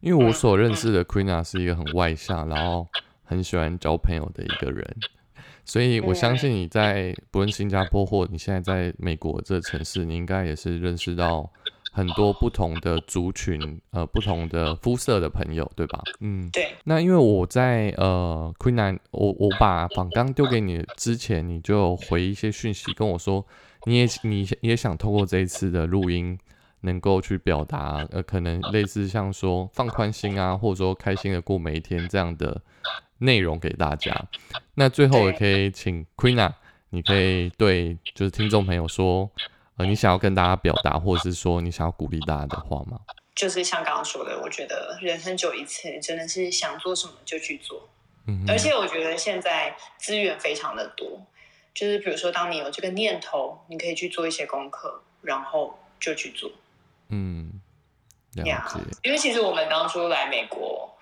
[0.00, 2.88] 因为我所认识的 Queena 是一个很外向，然后
[3.22, 4.96] 很喜欢交朋友的一个人，
[5.66, 11.52] 所以我相信你在不论新加坡或你现在在美国这城市，你应该也是认识到
[11.94, 16.02] 很多不同的族群，呃，不同的肤色的朋友，对吧？
[16.20, 16.74] 嗯，对。
[16.84, 23.46] 那因为我在呃 Queena，我我把访刚丢给你之前，你就回一些讯息跟我说。
[23.86, 26.38] 你也你也想透过这一次的录音，
[26.80, 32.62] 能够去表达，呃，可能类似像说放宽心啊，或者说开心的过每一天这样的
[33.18, 34.10] 内容给大家。
[34.74, 36.50] 那最后也可以请 Queena，
[36.88, 39.30] 你可以对就是听众朋友说，
[39.76, 43.00] 呃，你想要跟大家表达，或者是说你想要鼓励大家的话吗？
[43.34, 47.88] 就是像刚刚说的，我觉得人生就一次，真的是想做什么就去做。
[48.26, 51.20] 嗯，而且我觉得现在资源非常的多。
[51.74, 56.48] 就是比如说，当你有这个念头，你可以去做一些功课，然后就去做。
[57.08, 57.60] 嗯，
[58.34, 58.78] 了解。
[59.02, 60.96] 因为其实我们当初来美国，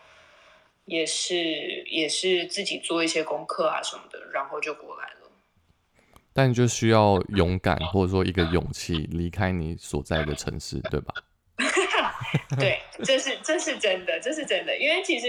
[0.86, 1.36] 也是
[1.90, 5.21] 也是自己做一些功课啊什么的，然后就过来了。
[6.32, 11.14] 但就需要勇敢，或者说一个勇气，离开你所在的城市，对吧？
[12.58, 15.26] 对，这是这是真的，这是真的，因为其实。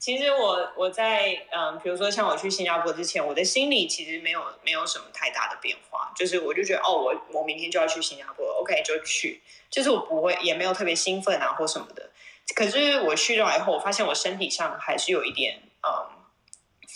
[0.00, 12.10] 其实我我在嗯，比如说像我去新加坡之前，我的心里其实没有没有什么太大的变化，就是我就觉得哦，我我明天就要去新加坡，OK 就去，就是我不会也没有特别兴奋啊或什么的。
[12.54, 16.06] 可是我去了以后，我发现我身体上还是有一点嗯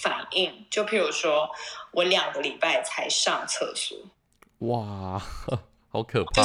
[0.00, 1.50] 反应，就譬如说
[1.92, 3.96] 我两个礼拜才上厕所，
[4.58, 5.22] 哇，
[5.90, 6.42] 好可怕。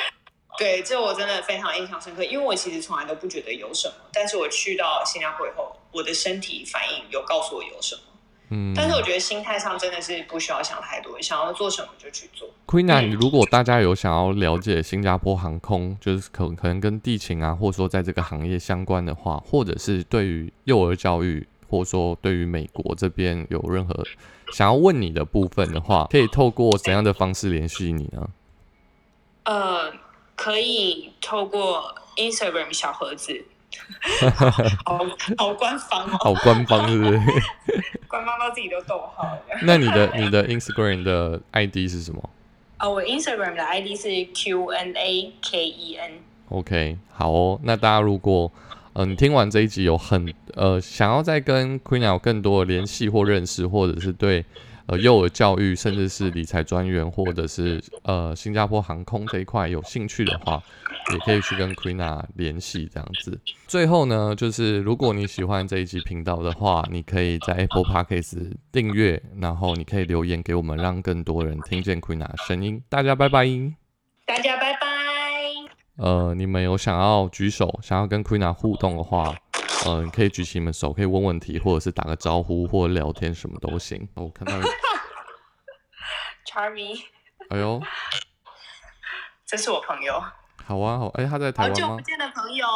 [0.58, 8.02] 对，这我真的非常印象深刻，因为我其实从来都不觉得有什么，但是我去到新加坡以后，我的身体反应有告诉我有什么。
[8.50, 12.46] 嗯，但是我觉得心态上真的是不需要想太多，想要做什么就去做。
[12.66, 24.04] Queena，如果大家有想要了解新加坡航空，就是可可能跟地勤啊，或者说在这个行业相关的话，或者是对于幼儿教育，或者说对于美国这边有任何
[24.52, 28.28] 想要问你的部分的话，可以透过怎样的方式联系你呢？
[29.44, 29.92] 呃。
[30.34, 33.44] 可以透过 Instagram 小盒子，
[34.84, 34.98] 好
[35.38, 37.20] 好官方哦，好官方是不是？
[38.08, 39.38] 官方到自己都逗号了。
[39.62, 42.28] 那你的你的 Instagram 的 ID 是什么？
[42.80, 46.12] 哦，我 Instagram 的 ID 是 Q N A K E N。
[46.48, 47.60] OK，好哦。
[47.62, 48.50] 那大家如果
[48.94, 54.44] 嗯听完这一集有很呃想要再跟 Queen 有更多的联系或认识，或者是对。
[54.86, 60.60] 呃幼儿教育，甚至是理财专员，或者是呃新加坡航空这一块有兴趣的话，
[61.12, 63.40] 也可以去跟 Queen 联系这样子。
[63.68, 72.82] 最后呢，就是如果你喜欢这一集频道的话，你可以在 Apple Podcast 订阅，然后你可以留言给我们，让更多人听见 Queen 的声音。
[72.88, 73.46] 大家拜拜。
[74.26, 74.81] 大家拜拜。
[75.98, 79.34] 呃，你们有想要举手，想要跟 Queena 互动的话，
[79.84, 84.08] 呃，可以举起你们手，可以问问题，或者是打个招呼，或者聊天，什么都行。
[84.14, 84.54] 我看到
[86.48, 87.02] Charmy，
[87.50, 87.80] 哎呦，
[89.46, 90.22] 这是我朋友。
[90.64, 91.88] 好啊，好，哎，他在台湾吗？
[91.88, 92.66] 好久不见的朋友。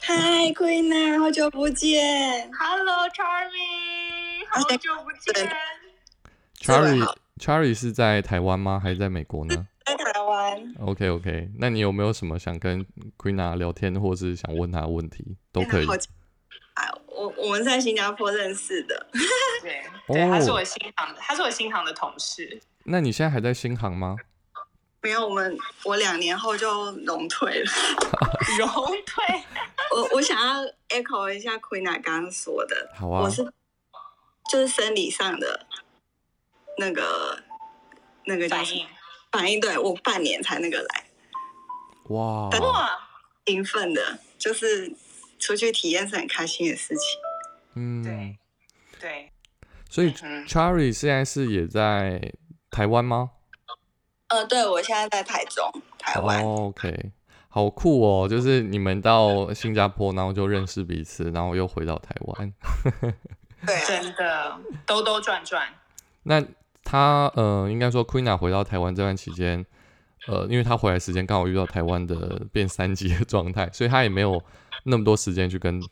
[0.00, 0.14] 嗨
[0.52, 2.50] ，Queena，好久不见。
[2.52, 5.50] Hello，Charmy，好久不见。
[6.60, 8.78] Charlie，Charlie 是在台湾吗？
[8.80, 9.66] 还是在美国呢？
[9.84, 10.74] 在台湾。
[10.80, 12.84] OK OK，那你有没有什么想跟
[13.18, 15.86] Queena 聊天，或是想问她问题，都可以。
[16.74, 19.06] 哎，我我们在新加坡认识的。
[19.62, 22.60] 对 对，他是我新行的，他是我新行的同事。
[22.84, 24.16] 那你现在还在新航吗？
[25.00, 27.70] 没有，我们我两年后就融退了。
[28.58, 28.68] 融
[29.06, 29.24] 退。
[29.94, 32.90] 我我想要 echo 一下 Queena 刚刚说的。
[32.94, 33.22] 好啊。
[33.22, 33.44] 我是
[34.50, 35.66] 就是生理上的
[36.78, 37.38] 那个
[38.24, 38.86] 那个叫反应。
[39.34, 41.04] 反应对我半年才那个来，
[42.04, 42.90] 哇哇，
[43.46, 44.94] 兴奋的，就是
[45.40, 47.20] 出去体验是很开心的事情。
[47.74, 48.38] 嗯，对
[49.00, 49.32] 对。
[49.90, 52.32] 所以 Charlie 现在是也在
[52.70, 53.32] 台湾吗？
[54.28, 55.68] 呃，对，我现在在台中，
[55.98, 56.40] 台湾。
[56.40, 57.12] 哦、OK，
[57.48, 58.28] 好酷哦！
[58.28, 62.52] 就是你们到新加坡，然后就认识彼此，然后又回到台湾。
[63.66, 65.66] 对、啊，真的兜兜转转。
[66.22, 66.40] 那。
[66.94, 69.66] 他呃，应该说 Queena 回到台湾这段期间，
[70.28, 74.40] 呃，因为他回来时间刚好遇到台湾的变三级的状态，所以他也没有
[74.84, 75.82] 那么多时间去跟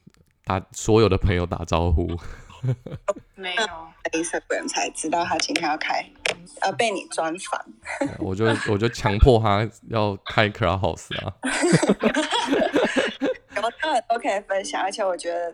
[0.45, 2.07] 打所有的朋友打招呼。
[3.35, 3.65] 没有
[4.13, 6.09] ，Instagram 才知道他今天要开，
[6.65, 7.61] 要被你专访。
[8.21, 11.35] 我就我就强迫他要开 Clubhouse 啊。
[13.57, 15.53] 有他很多可以分享，而且我觉得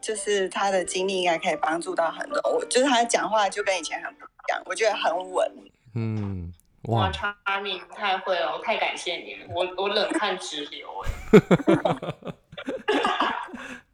[0.00, 2.40] 就是他的经历应该可以帮助到很多。
[2.50, 5.52] 我就是他讲话就跟以前很不一样，我觉得很稳。
[5.94, 11.08] 嗯，哇，Charmy 太会了，我太感谢你了，我我冷汗直流哎。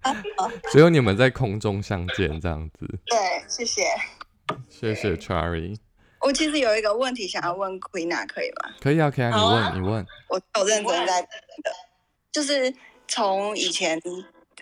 [0.70, 2.86] 只有你们在空中相见这样子。
[3.06, 3.82] 对，谢谢，
[4.68, 5.78] 谢谢 Charlie。
[6.20, 8.74] 我其实有一个问题想要问 Queena，可以吗？
[8.80, 10.06] 可以啊，可以啊，你问，啊、你问。
[10.28, 11.28] 我有认真在的，
[12.32, 12.74] 就是
[13.08, 13.98] 从以前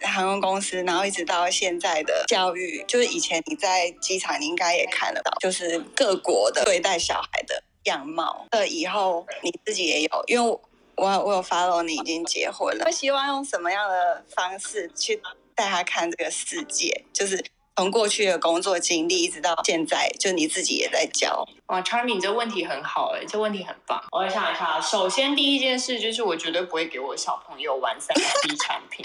[0.03, 8.47] 航空公司，然后一直到现在的教育，就是以前你在机场，你应该也看得到，就是各国的对待小孩的样貌。
[8.51, 10.59] 呃，以后你自己也有，因为
[10.97, 15.21] 我我有 follow 你已经结婚了，希望用什么样的方式去
[15.55, 17.05] 带他看这个世界？
[17.13, 17.45] 就是
[17.77, 21.47] 从过去的工作经历一直到现在，就你自己也在教。
[21.67, 24.03] 哇，Charmy，这问题很好哎、欸，这问题很棒。
[24.11, 29.05] 我想一下，首先第一件事就是我绝对不会给我小朋友玩三 D 产品，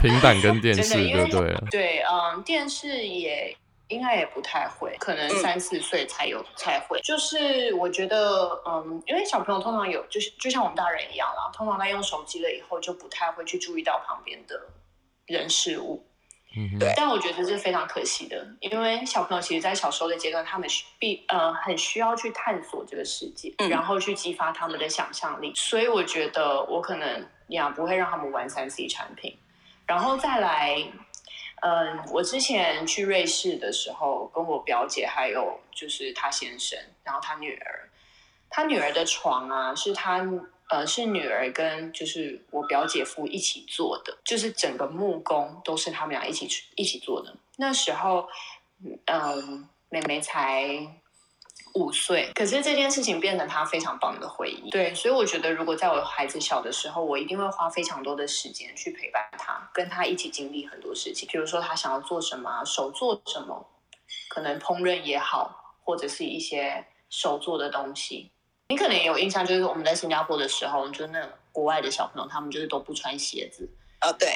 [0.00, 1.62] 平板跟 电视就对了。
[1.70, 3.56] 对，嗯，电视也。
[3.90, 7.00] 应该也不太会，可能三四岁才有、嗯、才会。
[7.00, 14.60] 就是我觉得，嗯，因为小朋友通常有，就是就像我们大人一样啦，通常他用手机了以后，就不太会去注意到旁边的
[15.24, 16.04] 人事物。
[16.58, 16.92] 嗯，对。
[16.96, 25.52] 但我觉得这是非常可惜的，因为小朋友其实，在小时候的阶段，他们必呃很需要去探索这个世界，嗯、然后去激发他们的想象力。
[25.54, 29.38] 所以我觉得，我可能呀不会让他们玩三 C 产品，
[29.86, 30.84] 然后再来。
[31.60, 37.90] 嗯，我之前去瑞士的时候，跟我表姐还有就是她先生，然后她女儿，
[38.48, 40.24] 她女儿的床啊，是她
[40.68, 47.34] 呃是女儿跟就是我表姐夫一起做的，就是整个木工都是他们俩一起一起做的。
[47.56, 48.28] 那时候，
[49.06, 50.86] 嗯，妹妹才
[51.74, 54.70] 五岁，可是这件事情变成她非常棒的回忆。
[54.70, 61.28] 对，所以我觉得，如果在我孩子小的时候，我一定会花非常多的时间去陪伴他，跟他一起经历很多事情。
[61.30, 63.66] 比如说，他想要做什么，手做什么，
[64.28, 68.30] 可能烹饪也好，或者是一些手做的东西。
[68.70, 73.66] 你可能也有印象，就是我们在新加坡的时候，就是那国外的小朋友，他们就是都不穿鞋子。
[74.02, 74.30] 哦，对。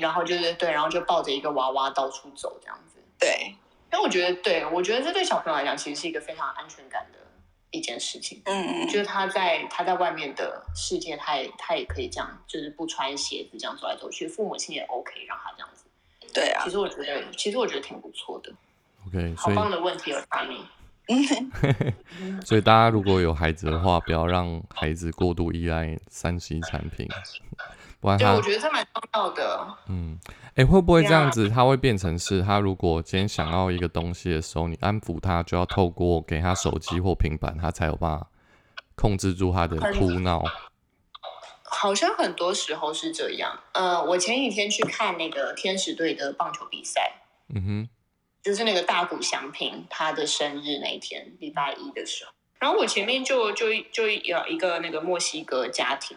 [0.00, 3.00] 然后就是对，然后就抱着一个娃娃到处走这样子。
[3.18, 3.56] 对。
[3.90, 7.18] 但我觉得，对我觉得这对小朋友来讲，其实是一个非常安全感的
[7.72, 8.40] 一件事情。
[8.44, 15.84] 嗯嗯，就是他在他在外面的世界，他也他也可以这样，就是不穿鞋子这样走来走去，父母亲也 OK 让他这样子。
[16.32, 18.52] 对啊，其实我觉得，其实我觉得挺不错的。
[19.08, 20.64] OK，好棒的问题有，查米。
[22.44, 27.08] 所以大家如果有孩子的话，不要让孩子过度依赖三 C 产品，
[28.00, 29.76] 不然对，我觉得这蛮重要的。
[29.88, 30.18] 嗯，
[30.54, 31.48] 哎、会不会这样子？
[31.48, 38.28] 他会变成是他如果今天想要一个东西的时候，你安抚他，就要透过给他手机或平板，他才有办法
[38.94, 40.42] 控制住他的哭闹。
[41.68, 43.58] 好像很多时候是这样。
[43.72, 47.20] 呃，我前几天去看那个天使队的棒球比赛，
[47.54, 47.88] 嗯哼，
[48.46, 52.30] 就是那个大谷翔平他的生日那一天，礼拜一的时候。
[52.60, 56.16] 然后我前面就就就有一个那个墨西哥家庭，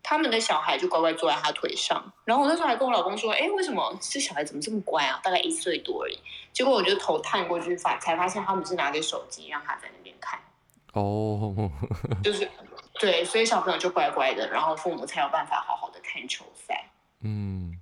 [0.00, 2.12] 他们的小孩就乖乖坐在他腿上。
[2.24, 5.18] 然后我那时候还跟我老公说：“哎，为什么这小孩怎么这么乖啊？
[5.24, 6.16] 大概一岁多而已。”
[6.54, 10.38] 结果我就头探过去发，才发现他们是拿着手机让他在那边看。
[10.92, 11.68] 哦，
[12.22, 12.48] 就是
[13.00, 16.88] 对，所以小朋友就乖乖的，然后父母才有办法好好的看球赛。
[17.22, 17.80] 嗯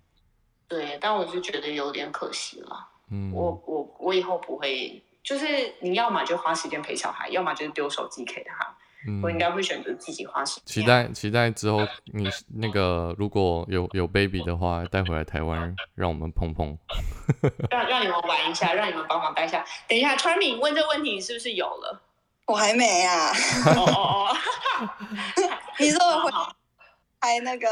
[0.66, 2.88] 对，但我是觉得有点可惜了。
[3.12, 5.46] 嗯，我我我以后不会，就是
[5.80, 8.76] 你要么就花时间陪小孩，要么就是丢手机给他。
[9.04, 10.64] 嗯我应该会选择自己花时间。
[10.64, 11.80] 期待期待之后
[12.14, 16.78] 你那个如果有有 baby 的话，带回来台湾让我们碰碰。
[17.68, 19.64] 让让你们玩一下，让你们帮忙带一下。
[19.88, 22.00] 等一下 t r a m y 问这问题，你是不是有了？
[22.46, 23.32] 我还没啊。
[23.74, 24.36] 哦哦哦，
[25.80, 26.56] 你说我会好好
[27.20, 27.68] 开那个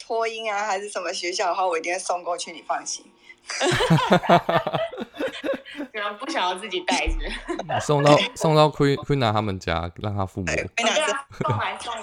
[0.00, 3.06] 托婴啊，还是什么学校的话，我一定会送过去，你放心。
[5.92, 10.46] 然后不想要自己带着，送到送到 Queen Queen 他们家，让他父母。
[10.46, 12.02] 跟对，啊，送来送来，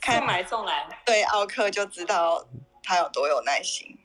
[0.00, 0.86] 开买送来。
[1.04, 2.44] 对奥克就知道
[2.82, 3.98] 他有多有耐心。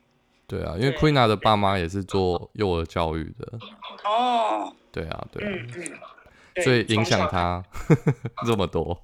[0.47, 3.57] 对啊，因为对 Queen 的爸妈也是做幼儿教育的。
[4.03, 5.99] 哦，对啊，对啊，嗯
[6.55, 7.27] 嗯，所以影响。
[7.29, 7.63] 他
[8.45, 9.01] 这么多。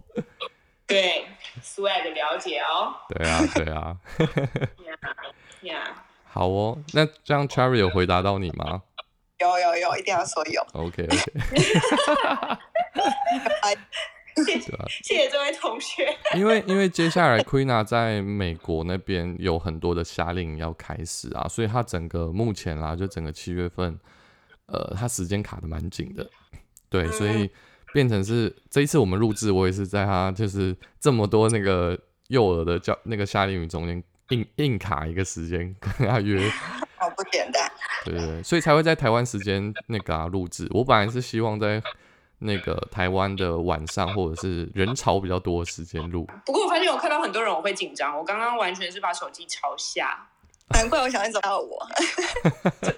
[0.86, 1.26] 对
[1.64, 2.94] ，swag 了解哦。
[3.10, 3.98] 对啊，对啊。
[5.64, 8.84] 呀，好哦，那这样 Cherry 有回答到你吗
[9.40, 10.62] 有有有，一定要说有。
[10.74, 11.18] ？OK OK，
[14.36, 16.16] 谢对啊，谢谢这位同学。
[16.36, 24.00] 因为因为接下来 Queen 在美国那边有很多的夏令营要开始啊，所以他整个目前啦，就整个七月份，
[24.68, 26.30] 呃，他时间卡的蛮紧的，
[26.90, 27.50] 对，所以
[27.94, 36.50] 变成是这一次我们录制，我也是在他就是这么多那个幼儿的教那个夏令营中间硬硬卡一个时间跟他约，
[36.98, 37.72] 好，不简单。
[38.06, 40.68] 对对对，所以才会在台湾时间那个啊录制。
[40.72, 41.82] 我本来是希望在
[42.40, 50.28] 那个台湾的晚上或者是人潮比较多的时间录，不过我发现我看到很多人我会紧张，我刚刚完全是把手机朝下。
[50.72, 51.84] 难怪我想你找到我。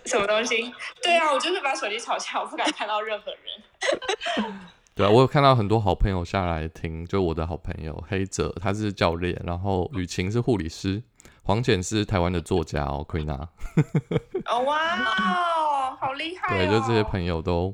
[0.05, 0.73] 什么东西？
[1.01, 4.53] 对啊，我就是把手机朝下，我不敢看到任何人。
[4.93, 11.01] 对啊，我有看到很多好朋友下来听，就我的好朋友黑泽，他是教练，然后雨晴是护理师，
[11.43, 16.57] 黄简是台湾的作家哦，Queen 哦哇哦，好厉害、哦！
[16.57, 17.73] 对，就这些朋友都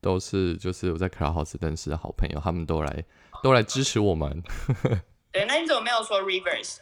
[0.00, 3.04] 都是就是我在 Clubhouse 认识的好朋友，他们都来
[3.42, 4.42] 都来支持我们。
[5.32, 6.78] 对，那你怎么没有说 Rivers？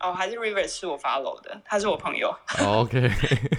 [0.00, 3.10] 哦，还是 Rivers 是我 follow 的，他是我朋友，好 OK，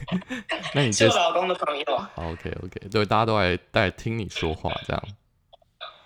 [0.75, 1.97] 那你是我老公的朋友。
[2.13, 5.03] 好 OK OK，对，大家都来带听你说话这样。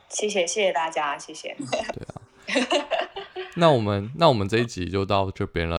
[0.10, 1.56] 谢谢谢谢大家，谢谢。
[3.56, 5.79] 那我们那我们这一集就到这边了。